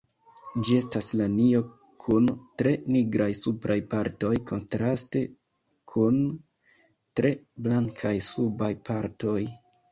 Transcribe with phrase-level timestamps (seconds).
[0.67, 1.59] Ĝi estas lanio
[2.05, 2.29] kun
[2.61, 5.23] tre nigraj supraj partoj kontraste
[5.95, 6.19] kun
[7.21, 7.35] tre
[7.69, 9.41] blankaj subaj partoj.